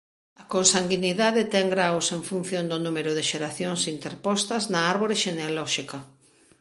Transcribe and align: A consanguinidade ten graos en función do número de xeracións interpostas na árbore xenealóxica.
A 0.41 0.43
consanguinidade 0.53 1.49
ten 1.53 1.65
graos 1.75 2.05
en 2.15 2.21
función 2.29 2.63
do 2.71 2.77
número 2.85 3.11
de 3.17 3.23
xeracións 3.31 3.81
interpostas 3.95 4.63
na 4.73 4.79
árbore 4.93 5.15
xenealóxica. 5.23 5.97